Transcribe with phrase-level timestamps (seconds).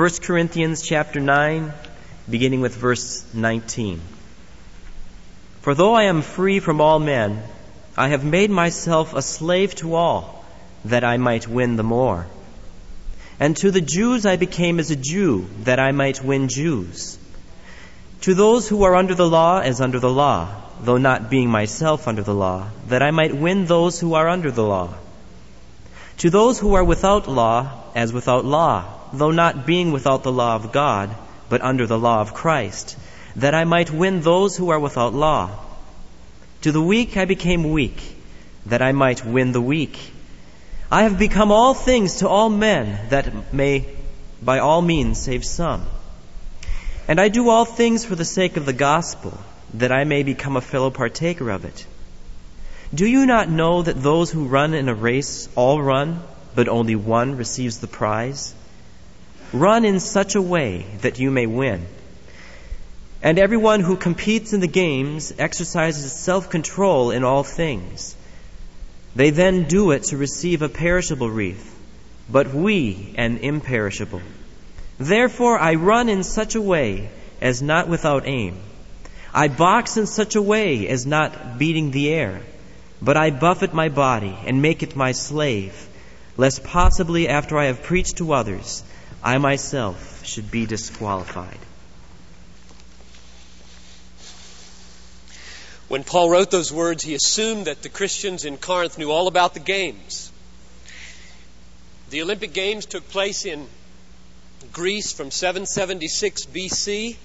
[0.00, 1.74] 1 Corinthians chapter 9,
[2.30, 4.00] beginning with verse 19.
[5.60, 7.42] For though I am free from all men,
[7.98, 10.42] I have made myself a slave to all,
[10.86, 12.26] that I might win the more.
[13.38, 17.18] And to the Jews I became as a Jew, that I might win Jews.
[18.22, 20.48] To those who are under the law, as under the law,
[20.80, 24.50] though not being myself under the law, that I might win those who are under
[24.50, 24.94] the law.
[26.24, 30.54] To those who are without law, as without law, though not being without the law
[30.54, 31.14] of God,
[31.48, 32.96] but under the law of Christ,
[33.36, 35.50] that I might win those who are without law.
[36.62, 38.00] To the weak I became weak,
[38.66, 39.98] that I might win the weak.
[40.90, 43.86] I have become all things to all men, that may
[44.42, 45.86] by all means save some.
[47.06, 49.38] And I do all things for the sake of the gospel,
[49.74, 51.86] that I may become a fellow partaker of it.
[52.92, 56.22] Do you not know that those who run in a race all run,
[56.54, 58.54] but only one receives the prize?
[59.52, 61.86] Run in such a way that you may win.
[63.22, 68.14] And everyone who competes in the games exercises self control in all things.
[69.16, 71.74] They then do it to receive a perishable wreath,
[72.30, 74.22] but we an imperishable.
[74.98, 78.56] Therefore I run in such a way as not without aim.
[79.34, 82.42] I box in such a way as not beating the air,
[83.02, 85.88] but I buffet my body and make it my slave,
[86.36, 88.82] lest possibly after I have preached to others,
[89.22, 91.58] I myself should be disqualified.
[95.88, 99.54] When Paul wrote those words, he assumed that the Christians in Corinth knew all about
[99.54, 100.30] the games.
[102.10, 103.66] The Olympic Games took place in
[104.72, 107.16] Greece from 776 BC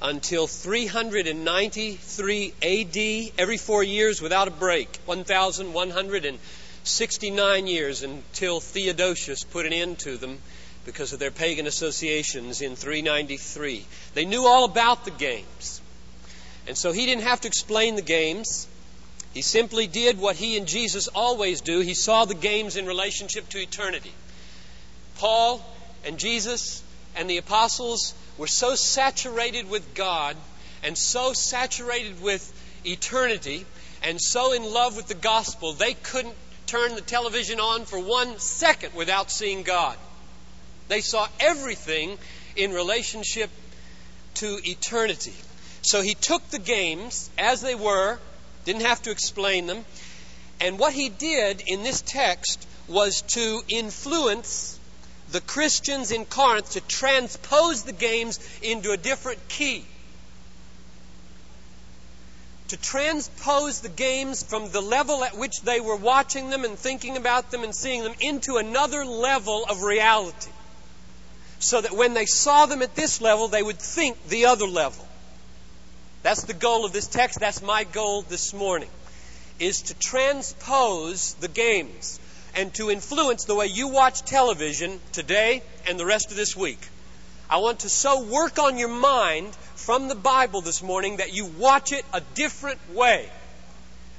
[0.00, 2.96] until 393 AD,
[3.38, 10.38] every four years without a break, 1,169 years until Theodosius put an end to them
[10.84, 13.84] because of their pagan associations in 393.
[14.14, 15.80] They knew all about the games.
[16.66, 18.66] And so he didn't have to explain the games.
[19.34, 21.80] He simply did what he and Jesus always do.
[21.80, 24.12] He saw the games in relationship to eternity.
[25.18, 25.64] Paul
[26.04, 26.82] and Jesus
[27.14, 30.36] and the apostles were so saturated with God
[30.82, 32.52] and so saturated with
[32.84, 33.66] eternity
[34.02, 36.34] and so in love with the gospel, they couldn't
[36.66, 39.96] turn the television on for one second without seeing God.
[40.90, 42.18] They saw everything
[42.56, 43.48] in relationship
[44.34, 45.36] to eternity.
[45.82, 48.18] So he took the games as they were,
[48.64, 49.84] didn't have to explain them,
[50.60, 54.80] and what he did in this text was to influence
[55.30, 59.84] the Christians in Corinth to transpose the games into a different key.
[62.68, 67.16] To transpose the games from the level at which they were watching them and thinking
[67.16, 70.50] about them and seeing them into another level of reality.
[71.60, 75.06] So that when they saw them at this level, they would think the other level.
[76.22, 77.38] That's the goal of this text.
[77.38, 78.88] That's my goal this morning.
[79.58, 82.18] Is to transpose the games
[82.54, 86.80] and to influence the way you watch television today and the rest of this week.
[87.48, 91.46] I want to so work on your mind from the Bible this morning that you
[91.46, 93.28] watch it a different way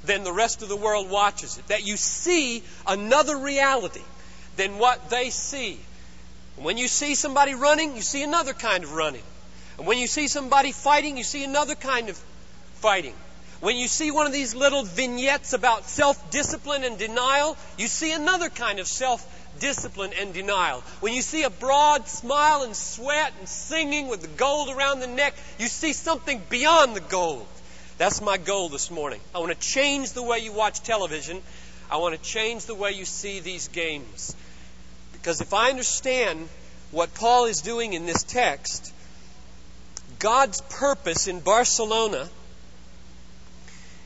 [0.04, 1.68] than the rest of the world watches it.
[1.68, 4.04] That you see another reality
[4.58, 5.80] than what they see.
[6.62, 9.24] When you see somebody running, you see another kind of running.
[9.78, 12.18] And when you see somebody fighting, you see another kind of
[12.76, 13.16] fighting.
[13.62, 18.12] When you see one of these little vignettes about self discipline and denial, you see
[18.12, 19.26] another kind of self
[19.60, 20.82] discipline and denial.
[21.00, 25.08] When you see a broad smile and sweat and singing with the gold around the
[25.08, 27.46] neck, you see something beyond the gold.
[27.98, 29.20] That's my goal this morning.
[29.34, 31.42] I want to change the way you watch television.
[31.90, 34.36] I want to change the way you see these games.
[35.22, 36.50] Because if I understand
[36.90, 38.92] what Paul is doing in this text,
[40.20, 42.28] God's purpose in Barcelona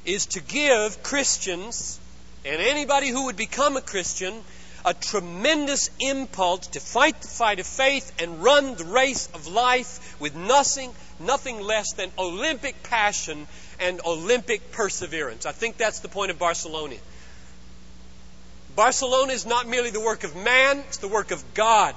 [0.05, 1.99] is to give Christians
[2.43, 4.43] and anybody who would become a Christian
[4.85, 10.15] a tremendous impulse to fight the fight of faith and run the race of life
[10.21, 13.47] with nothing, nothing less than Olympic passion
[13.79, 15.47] and Olympic perseverance.
[15.47, 16.97] I think that's the point of Barcelona.
[18.75, 21.95] Barcelona is not merely the work of man, it's the work of God.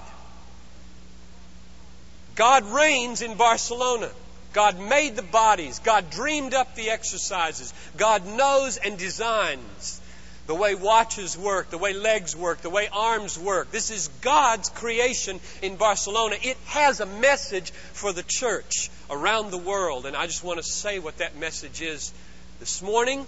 [2.35, 4.11] God reigns in Barcelona.
[4.53, 5.81] God made the bodies.
[5.81, 7.75] God dreamed up the exercises.
[7.97, 10.01] God knows and designs
[10.47, 13.71] the way watches work, the way legs work, the way arms work.
[13.71, 16.37] This is God's creation in Barcelona.
[16.43, 20.07] It has a message for the church around the world.
[20.07, 22.13] And I just want to say what that message is
[22.61, 23.27] this morning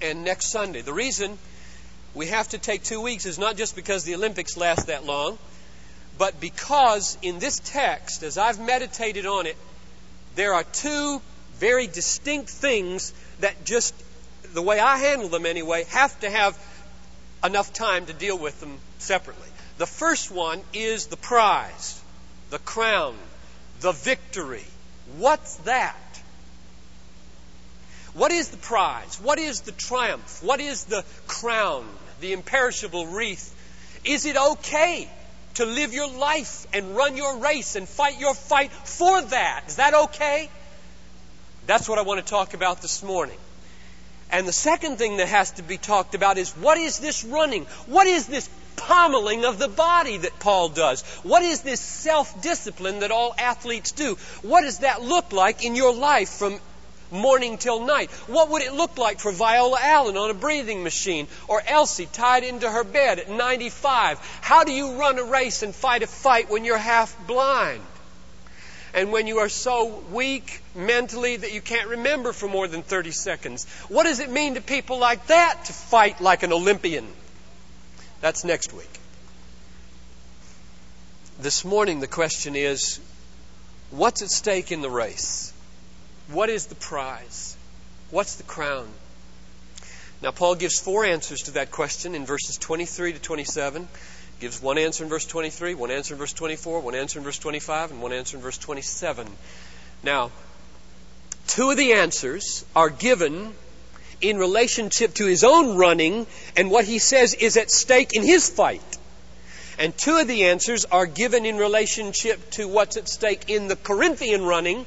[0.00, 0.82] and next Sunday.
[0.82, 1.38] The reason
[2.14, 5.38] we have to take two weeks is not just because the Olympics last that long
[6.20, 9.56] but because in this text, as I've meditated on it,
[10.34, 11.22] there are two
[11.54, 13.94] very distinct things that just,
[14.52, 16.58] the way I handle them anyway, have to have
[17.42, 19.48] enough time to deal with them separately.
[19.78, 21.98] The first one is the prize,
[22.50, 23.16] the crown,
[23.80, 24.66] the victory.
[25.16, 25.96] What's that?
[28.12, 29.18] What is the prize?
[29.22, 30.42] What is the triumph?
[30.42, 31.86] What is the crown,
[32.20, 33.54] the imperishable wreath?
[34.04, 35.08] Is it okay
[35.54, 39.64] to live your life and run your race and fight your fight for that?
[39.68, 40.48] Is that okay?
[41.66, 43.38] That's what I want to talk about this morning.
[44.30, 47.64] And the second thing that has to be talked about is what is this running?
[47.86, 51.02] What is this pommeling of the body that Paul does?
[51.22, 54.16] What is this self discipline that all athletes do?
[54.42, 56.60] What does that look like in your life from
[57.10, 58.10] morning till night?
[58.26, 62.44] What would it look like for Viola Allen on a breathing machine or Elsie tied
[62.44, 64.18] into her bed at 95?
[64.40, 67.82] How do you run a race and fight a fight when you're half blind?
[68.92, 73.12] and when you are so weak mentally that you can't remember for more than 30
[73.12, 73.64] seconds.
[73.88, 77.06] What does it mean to people like that to fight like an Olympian?
[78.20, 78.90] That's next week.
[81.40, 83.00] This morning, the question is
[83.90, 85.52] what's at stake in the race?
[86.32, 87.56] What is the prize?
[88.10, 88.88] What's the crown?
[90.22, 94.62] Now, Paul gives four answers to that question in verses 23 to 27 He gives
[94.62, 97.90] one answer in verse 23, one answer in verse 24, one answer in verse 25,
[97.90, 99.26] and one answer in verse 27.
[100.04, 100.30] Now,
[101.48, 103.52] two of the answers are given
[104.20, 106.26] in relationship to his own running
[106.56, 108.98] and what he says is at stake in his fight.
[109.78, 113.76] And two of the answers are given in relationship to what's at stake in the
[113.76, 114.84] Corinthian running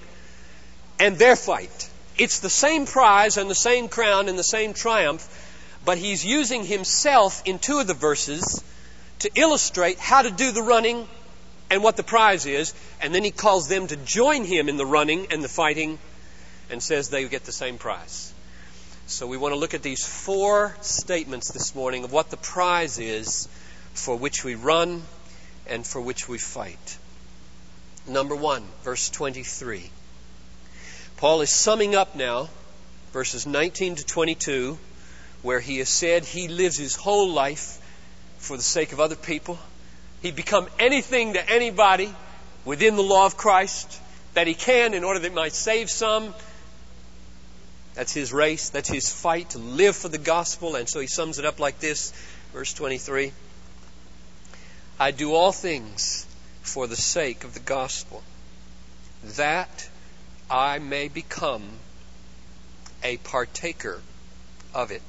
[1.03, 1.89] and their fight.
[2.17, 5.27] It's the same prize and the same crown and the same triumph,
[5.83, 8.63] but he's using himself in two of the verses
[9.19, 11.05] to illustrate how to do the running
[11.69, 14.85] and what the prize is, and then he calls them to join him in the
[14.85, 15.99] running and the fighting
[16.69, 18.33] and says they get the same prize.
[19.07, 22.97] So we want to look at these four statements this morning of what the prize
[22.97, 23.49] is
[23.93, 25.01] for which we run
[25.67, 26.97] and for which we fight.
[28.07, 29.91] Number one, verse 23.
[31.23, 32.49] Paul is summing up now
[33.13, 34.77] verses 19 to 22,
[35.41, 37.79] where he has said he lives his whole life
[38.39, 39.57] for the sake of other people.
[40.21, 42.13] He'd become anything to anybody
[42.65, 44.01] within the law of Christ
[44.33, 46.35] that he can in order that he might save some.
[47.93, 50.75] That's his race, that's his fight to live for the gospel.
[50.75, 52.11] And so he sums it up like this,
[52.51, 53.31] verse 23
[54.99, 56.27] I do all things
[56.63, 58.21] for the sake of the gospel,
[59.37, 59.87] that
[60.49, 61.63] I may become
[63.03, 64.01] a partaker
[64.73, 65.01] of it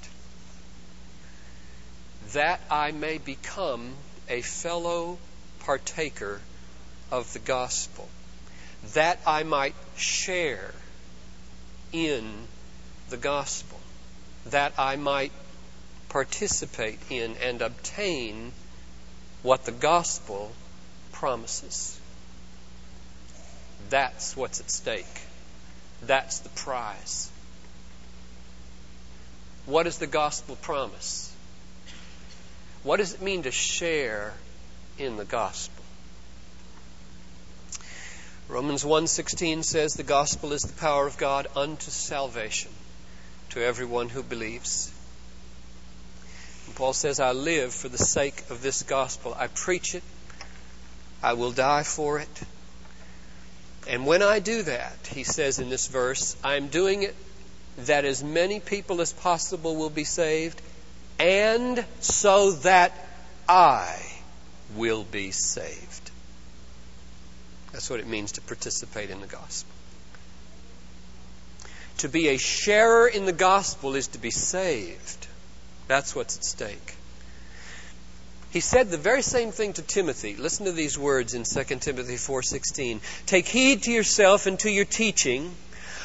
[2.33, 3.95] that I may become
[4.29, 5.19] a fellow
[5.61, 6.41] partaker
[7.11, 8.09] of the gospel,
[8.95, 10.75] that I might share
[11.93, 12.49] in
[13.11, 13.79] the gospel,
[14.47, 15.33] that I might
[16.09, 18.53] participate in and obtain
[19.43, 20.53] what the gospel
[21.13, 21.99] promises.
[23.91, 25.21] That's what's at stake.
[26.07, 27.31] That's the prize.
[29.67, 31.33] What does the gospel promise?
[32.83, 34.35] What does it mean to share
[34.99, 35.83] in the gospel?
[38.47, 42.71] Romans 1:16 says the gospel is the power of God unto salvation
[43.51, 44.91] to everyone who believes.
[46.67, 49.35] And Paul says I live for the sake of this gospel.
[49.35, 50.03] I preach it.
[51.23, 52.43] I will die for it.
[53.87, 57.15] And when I do that, he says in this verse, I'm doing it
[57.79, 60.61] that as many people as possible will be saved
[61.19, 62.93] and so that
[63.49, 64.01] I
[64.75, 66.11] will be saved.
[67.73, 69.73] That's what it means to participate in the gospel.
[71.99, 75.27] To be a sharer in the gospel is to be saved.
[75.89, 76.97] That's what's at stake.
[78.55, 80.37] He said the very same thing to Timothy.
[80.37, 83.01] Listen to these words in 2 Timothy 4:16.
[83.27, 85.57] Take heed to yourself and to your teaching.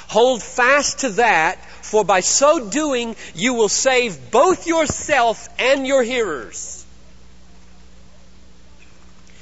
[0.08, 6.02] Hold fast to that, for by so doing you will save both yourself and your
[6.02, 6.84] hearers.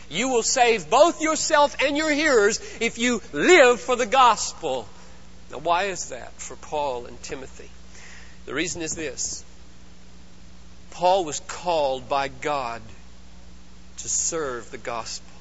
[0.09, 4.85] You will save both yourself and your hearers if you live for the gospel.
[5.49, 7.71] Now, why is that for Paul and Timothy?
[8.45, 9.45] The reason is this
[10.91, 12.81] Paul was called by God
[13.97, 15.33] to serve the gospel.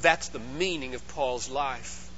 [0.00, 2.10] That's the meaning of Paul's life.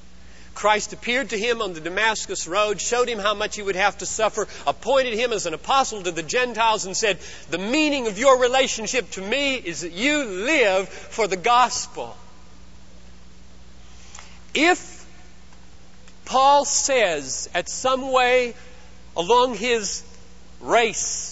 [0.55, 3.99] Christ appeared to him on the Damascus Road, showed him how much he would have
[3.99, 7.19] to suffer, appointed him as an apostle to the Gentiles, and said,
[7.51, 12.17] The meaning of your relationship to me is that you live for the gospel.
[14.55, 15.07] If
[16.27, 18.55] Paul says at some way
[19.17, 20.03] along his
[20.61, 21.32] race,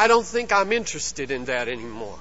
[0.00, 2.18] I don't think I'm interested in that anymore.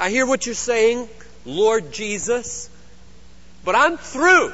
[0.00, 1.08] I hear what you're saying,
[1.44, 2.68] Lord Jesus,
[3.64, 4.52] but I'm through.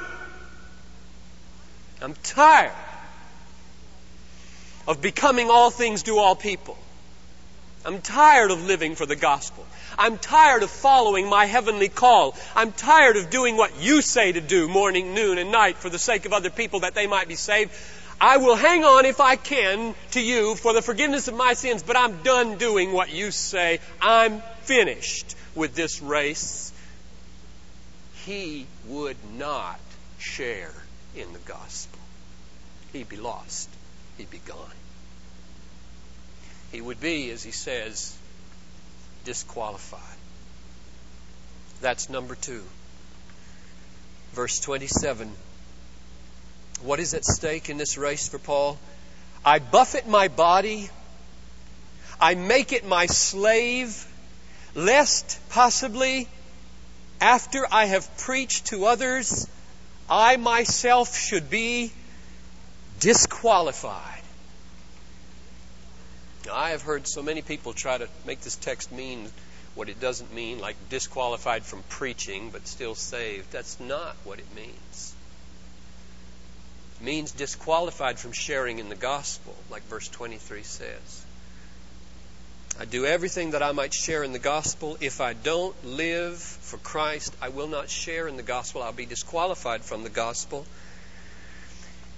[2.03, 2.75] I'm tired
[4.87, 6.77] of becoming all things to all people.
[7.87, 9.67] I'm tired of living for the gospel.
[9.97, 12.37] I'm tired of following my heavenly call.
[12.55, 15.99] I'm tired of doing what you say to do morning, noon, and night for the
[15.99, 17.73] sake of other people that they might be saved.
[18.21, 21.83] I will hang on if I can to you for the forgiveness of my sins,
[21.83, 23.81] but I'm done doing what you say.
[24.01, 26.71] I'm finished with this race.
[28.27, 29.81] He would not
[30.19, 30.73] share
[31.17, 31.99] in the gospel.
[32.93, 33.71] He'd be lost.
[34.19, 34.75] He'd be gone.
[36.73, 38.15] He would be, as he says,
[39.25, 40.01] disqualified.
[41.81, 42.63] That's number two.
[44.33, 45.33] Verse 27.
[46.83, 48.79] What is at stake in this race for Paul?
[49.45, 50.89] I buffet my body,
[52.21, 54.07] I make it my slave,
[54.75, 56.29] lest possibly
[57.21, 59.47] after I have preached to others,
[60.09, 61.93] I myself should be
[62.99, 64.23] disqualified.
[66.47, 69.31] Now, I have heard so many people try to make this text mean
[69.75, 73.53] what it doesn't mean, like disqualified from preaching but still saved.
[73.53, 75.15] That's not what it means
[77.01, 81.25] means disqualified from sharing in the gospel, like verse 23 says.
[82.79, 84.97] I do everything that I might share in the gospel.
[85.01, 88.83] If I don't live for Christ, I will not share in the gospel.
[88.83, 90.65] I'll be disqualified from the gospel.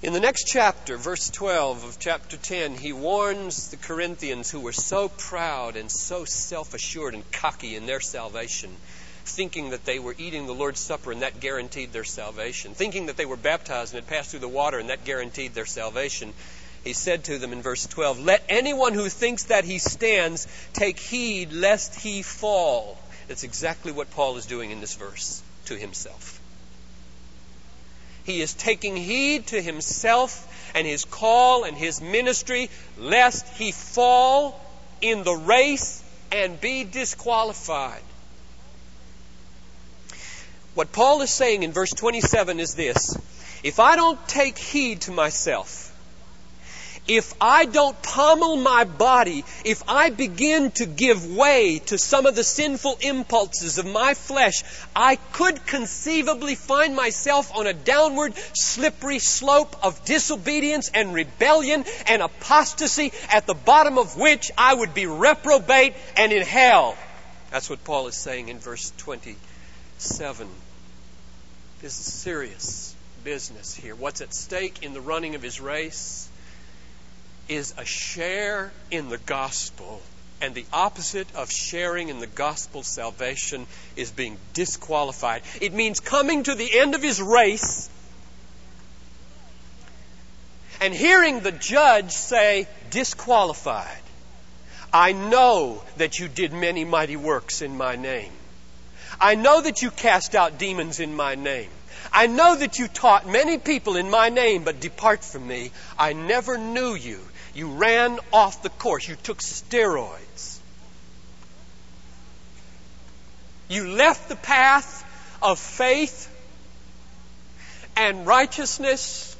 [0.02, 4.72] In the next chapter, verse 12 of chapter 10, he warns the Corinthians who were
[4.72, 8.76] so proud and so self assured and cocky in their salvation
[9.24, 13.16] thinking that they were eating the Lord's Supper and that guaranteed their salvation, thinking that
[13.16, 16.32] they were baptized and had passed through the water and that guaranteed their salvation.
[16.84, 20.98] He said to them in verse 12, Let anyone who thinks that he stands take
[20.98, 22.98] heed lest he fall.
[23.28, 26.40] That's exactly what Paul is doing in this verse to himself.
[28.24, 34.60] He is taking heed to himself and his call and his ministry lest he fall
[35.00, 38.02] in the race and be disqualified.
[40.74, 43.16] What Paul is saying in verse 27 is this
[43.62, 45.92] If I don't take heed to myself,
[47.08, 52.36] if I don't pommel my body, if I begin to give way to some of
[52.36, 54.62] the sinful impulses of my flesh,
[54.94, 62.22] I could conceivably find myself on a downward, slippery slope of disobedience and rebellion and
[62.22, 66.96] apostasy, at the bottom of which I would be reprobate and in hell.
[67.50, 69.36] That's what Paul is saying in verse 20.
[70.02, 70.48] 7.
[71.80, 72.94] This is serious
[73.24, 73.94] business here.
[73.94, 76.28] What's at stake in the running of his race
[77.48, 80.02] is a share in the gospel.
[80.40, 85.42] And the opposite of sharing in the gospel salvation is being disqualified.
[85.60, 87.88] It means coming to the end of his race
[90.80, 94.02] and hearing the judge say, disqualified.
[94.92, 98.32] I know that you did many mighty works in my name.
[99.22, 101.70] I know that you cast out demons in my name.
[102.12, 105.70] I know that you taught many people in my name, but depart from me.
[105.96, 107.20] I never knew you.
[107.54, 109.06] You ran off the course.
[109.06, 110.58] You took steroids.
[113.68, 115.08] You left the path
[115.40, 116.28] of faith
[117.96, 119.36] and righteousness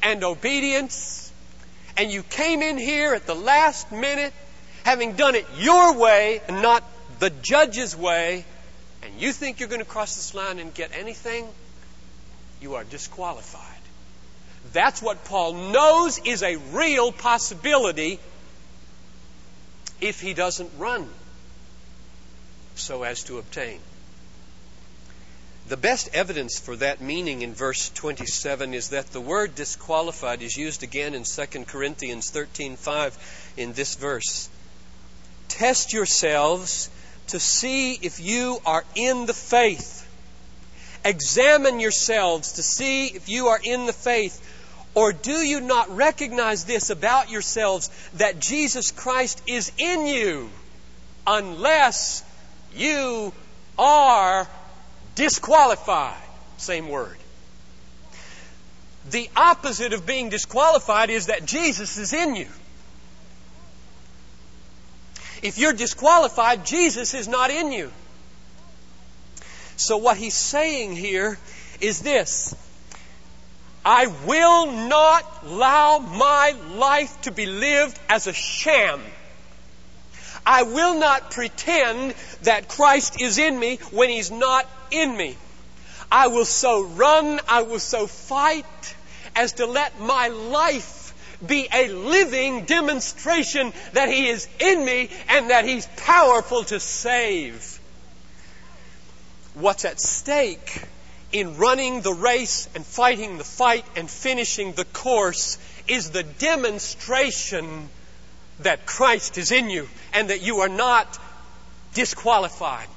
[0.00, 1.32] and obedience,
[1.96, 4.32] and you came in here at the last minute,
[4.84, 6.84] having done it your way and not
[7.18, 8.44] the judge's way,
[9.08, 11.48] and you think you're going to cross this line and get anything,
[12.60, 13.64] you are disqualified.
[14.72, 18.20] That's what Paul knows is a real possibility
[20.00, 21.08] if he doesn't run
[22.74, 23.80] so as to obtain.
[25.68, 30.56] The best evidence for that meaning in verse 27 is that the word disqualified is
[30.56, 33.14] used again in 2 Corinthians 13:5
[33.56, 34.48] in this verse.
[35.48, 36.90] Test yourselves
[37.28, 40.06] to see if you are in the faith.
[41.04, 44.44] Examine yourselves to see if you are in the faith.
[44.94, 50.50] Or do you not recognize this about yourselves that Jesus Christ is in you
[51.26, 52.24] unless
[52.74, 53.32] you
[53.78, 54.48] are
[55.14, 56.16] disqualified.
[56.56, 57.16] Same word.
[59.10, 62.48] The opposite of being disqualified is that Jesus is in you.
[65.42, 67.90] If you're disqualified, Jesus is not in you.
[69.76, 71.38] So what he's saying here
[71.80, 72.54] is this.
[73.84, 79.00] I will not allow my life to be lived as a sham.
[80.44, 85.36] I will not pretend that Christ is in me when He's not in me.
[86.10, 88.94] I will so run, I will so fight
[89.36, 90.84] as to let my life
[91.46, 97.78] be a living demonstration that He is in me and that He's powerful to save.
[99.54, 100.82] What's at stake
[101.32, 107.88] in running the race and fighting the fight and finishing the course is the demonstration
[108.60, 111.18] that Christ is in you and that you are not
[111.94, 112.88] disqualified,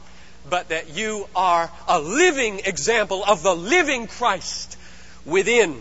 [0.49, 4.77] but that you are a living example of the living Christ
[5.25, 5.79] within.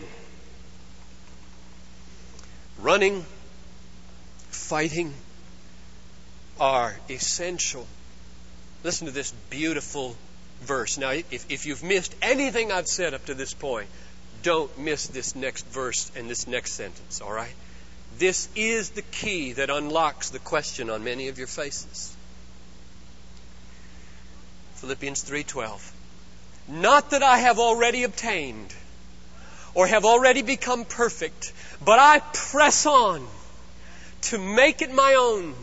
[2.81, 3.25] Running,
[4.49, 5.13] fighting
[6.59, 7.85] are essential.
[8.83, 10.15] Listen to this beautiful
[10.61, 10.97] verse.
[10.97, 13.87] Now, if, if you've missed anything I've said up to this point,
[14.41, 17.53] don't miss this next verse and this next sentence, all right?
[18.17, 22.15] This is the key that unlocks the question on many of your faces.
[24.75, 25.91] Philippians 3:12.
[26.67, 28.73] Not that I have already obtained
[29.73, 33.25] or have already become perfect, but I press on
[34.21, 35.55] to make it my own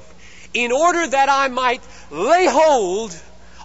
[0.54, 3.16] in order that I might lay hold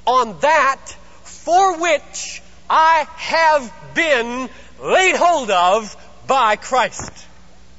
[0.05, 4.49] on that for which I have been
[4.81, 5.95] laid hold of
[6.27, 7.11] by Christ.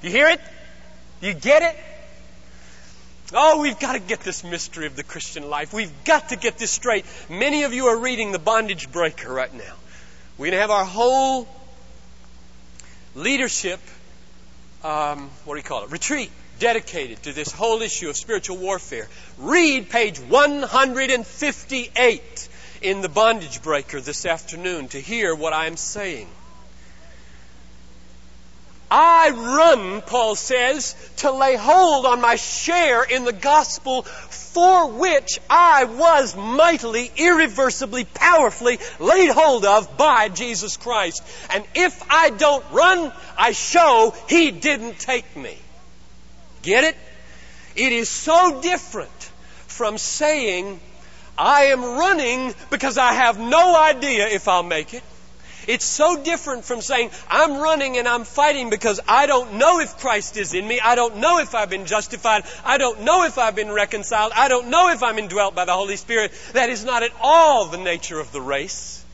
[0.02, 0.40] You hear it?
[1.20, 1.76] You get it?
[3.32, 5.72] Oh, we've got to get this mystery of the Christian life.
[5.72, 7.04] We've got to get this straight.
[7.28, 9.74] Many of you are reading The Bondage Breaker right now.
[10.36, 11.48] We're going to have our whole
[13.14, 13.80] leadership,
[14.84, 19.08] um, what do you call it, retreat dedicated to this whole issue of spiritual warfare.
[19.38, 22.48] Read page 158
[22.82, 26.28] in The Bondage Breaker this afternoon to hear what I'm saying.
[28.96, 35.40] I run, Paul says, to lay hold on my share in the gospel for which
[35.50, 41.24] I was mightily, irreversibly, powerfully laid hold of by Jesus Christ.
[41.52, 45.58] And if I don't run, I show He didn't take me.
[46.62, 46.96] Get it?
[47.74, 49.10] It is so different
[49.66, 50.78] from saying,
[51.36, 55.02] I am running because I have no idea if I'll make it.
[55.66, 59.98] It's so different from saying, I'm running and I'm fighting because I don't know if
[59.98, 60.80] Christ is in me.
[60.80, 62.44] I don't know if I've been justified.
[62.64, 64.32] I don't know if I've been reconciled.
[64.34, 66.32] I don't know if I'm indwelt by the Holy Spirit.
[66.52, 69.04] That is not at all the nature of the race.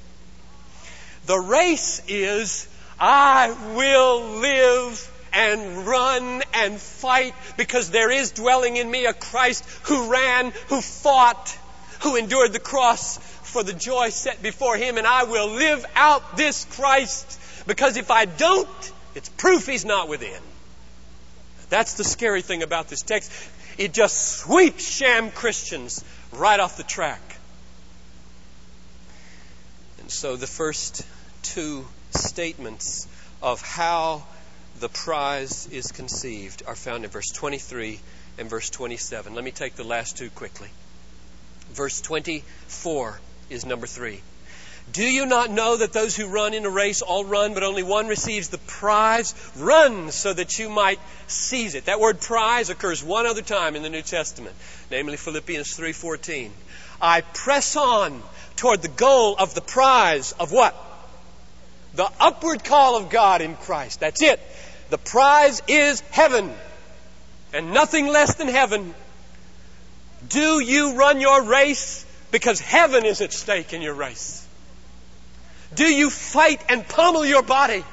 [1.27, 8.91] The race is, I will live and run and fight because there is dwelling in
[8.91, 11.57] me a Christ who ran, who fought,
[12.01, 13.19] who endured the cross
[13.51, 18.11] for the joy set before him, and I will live out this Christ because if
[18.11, 20.41] I don't, it's proof he's not within.
[21.69, 23.33] That's the scary thing about this text.
[23.79, 27.21] It just sweeps sham Christians right off the track.
[30.01, 31.07] And so the first
[31.43, 33.07] two statements
[33.43, 34.25] of how
[34.81, 38.01] the prize is conceived are found in verse 23
[38.39, 39.35] and verse 27.
[39.35, 40.69] Let me take the last two quickly.
[41.73, 44.21] Verse 24 is number three.
[44.93, 47.83] Do you not know that those who run in a race all run, but only
[47.83, 49.35] one receives the prize?
[49.57, 51.85] Run so that you might seize it.
[51.85, 54.57] That word prize occurs one other time in the New Testament,
[54.91, 56.51] namely Philippians 3:14.
[57.01, 58.23] I press on
[58.57, 60.75] toward the goal of the prize of what?
[61.95, 64.01] The upward call of God in Christ.
[64.01, 64.41] That's it.
[64.91, 66.53] The prize is heaven
[67.53, 68.95] and nothing less than heaven.
[70.29, 74.47] Do you run your race because heaven is at stake in your race?
[75.75, 77.85] Do you fight and pummel your body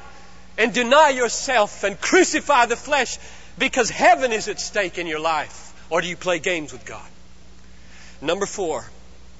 [0.58, 3.18] and deny yourself and crucify the flesh
[3.58, 5.74] because heaven is at stake in your life?
[5.90, 7.08] Or do you play games with God?
[8.22, 8.90] Number four,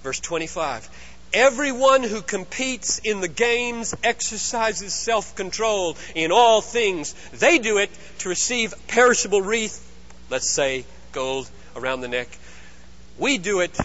[0.04, 0.88] verse 25.
[1.34, 7.14] Everyone who competes in the games exercises self control in all things.
[7.34, 9.84] They do it to receive perishable wreath,
[10.30, 12.30] let's say gold around the neck.
[13.18, 13.78] We do it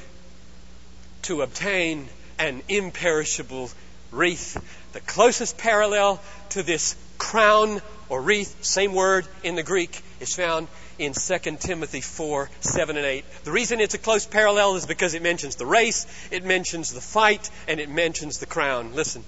[1.22, 2.08] to obtain
[2.38, 3.70] an imperishable
[4.10, 4.62] wreath.
[4.92, 10.68] The closest parallel to this crown or wreath, same word in the Greek, is found
[10.98, 13.24] in 2 Timothy 4, 7 and 8.
[13.44, 17.00] The reason it's a close parallel is because it mentions the race, it mentions the
[17.00, 18.94] fight, and it mentions the crown.
[18.94, 19.24] Listen.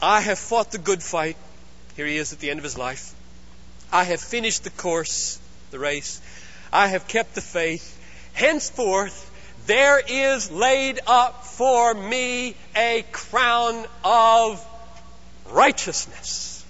[0.00, 1.36] I have fought the good fight.
[1.96, 3.14] Here he is at the end of his life.
[3.90, 6.20] I have finished the course, the race.
[6.72, 7.96] I have kept the faith.
[8.32, 9.27] Henceforth,
[9.68, 14.66] there is laid up for me a crown of
[15.50, 16.64] righteousness.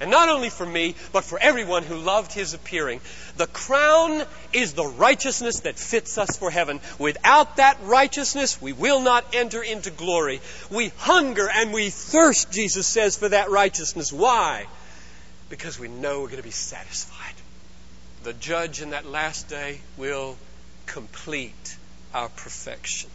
[0.00, 3.02] And not only for me, but for everyone who loved his appearing.
[3.36, 6.80] The crown is the righteousness that fits us for heaven.
[6.98, 10.40] Without that righteousness, we will not enter into glory.
[10.70, 14.10] We hunger and we thirst, Jesus says, for that righteousness.
[14.10, 14.66] Why?
[15.50, 17.34] Because we know we're going to be satisfied.
[18.22, 20.38] The judge in that last day will
[20.86, 21.76] complete
[22.14, 23.10] our perfection.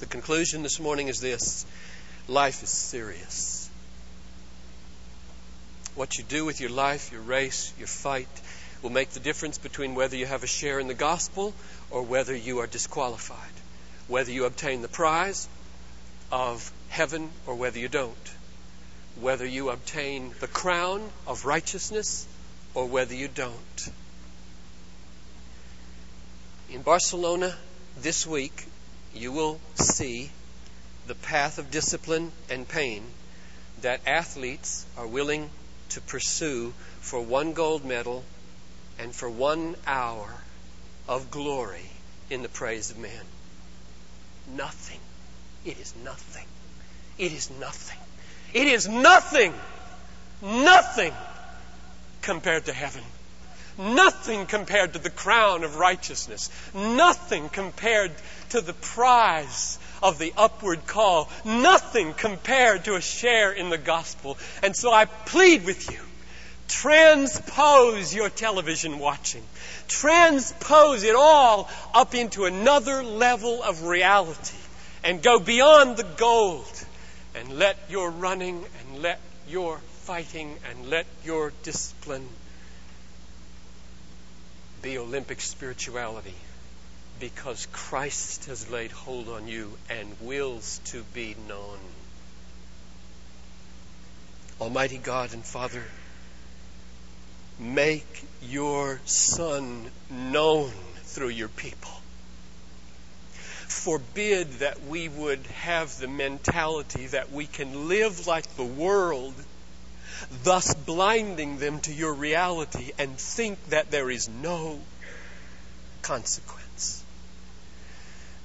[0.00, 1.66] The conclusion this morning is this
[2.26, 3.68] life is serious.
[5.94, 8.28] What you do with your life, your race, your fight,
[8.82, 11.54] will make the difference between whether you have a share in the gospel
[11.90, 13.52] or whether you are disqualified.
[14.08, 15.48] Whether you obtain the prize
[16.32, 18.30] of heaven or whether you don't.
[19.20, 22.26] Whether you obtain the crown of righteousness
[22.74, 23.90] or whether you don't.
[26.70, 27.54] In Barcelona
[27.98, 28.66] this week,
[29.14, 30.30] you will see
[31.06, 33.04] the path of discipline and pain
[33.82, 35.50] that athletes are willing
[35.90, 38.24] to pursue for one gold medal
[38.98, 40.32] and for one hour
[41.06, 41.90] of glory
[42.30, 43.24] in the praise of man.
[44.56, 45.00] Nothing.
[45.64, 46.46] It is nothing.
[47.18, 47.98] It is nothing.
[48.52, 49.52] It is nothing.
[50.42, 51.12] Nothing
[52.22, 53.02] compared to heaven.
[53.76, 56.50] Nothing compared to the crown of righteousness.
[56.74, 58.12] Nothing compared
[58.50, 61.28] to the prize of the upward call.
[61.44, 64.38] Nothing compared to a share in the gospel.
[64.62, 66.00] And so I plead with you
[66.68, 69.42] transpose your television watching.
[69.88, 74.56] Transpose it all up into another level of reality
[75.02, 76.84] and go beyond the gold
[77.34, 82.26] and let your running and let your fighting and let your discipline
[84.84, 86.34] be Olympic spirituality
[87.18, 91.78] because Christ has laid hold on you and wills to be known.
[94.60, 95.82] Almighty God and Father,
[97.58, 100.70] make your Son known
[101.04, 101.92] through your people.
[103.32, 109.32] Forbid that we would have the mentality that we can live like the world
[110.42, 114.80] thus blinding them to your reality and think that there is no
[116.02, 117.02] consequence.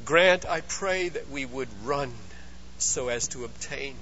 [0.05, 2.13] Grant, I pray, that we would run
[2.77, 3.95] so as to obtain,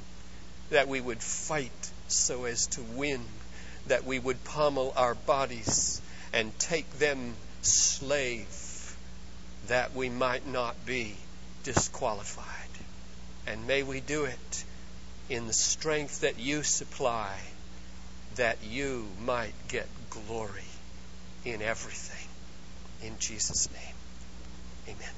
[0.69, 3.25] that we would fight so as to win,
[3.87, 6.01] that we would pommel our bodies
[6.33, 8.95] and take them slave,
[9.67, 11.15] that we might not be
[11.63, 12.45] disqualified.
[13.45, 14.63] And may we do it
[15.29, 17.37] in the strength that you supply
[18.37, 20.63] that you might get glory
[21.45, 22.27] in everything.
[23.07, 25.16] In Jesus' name, amen.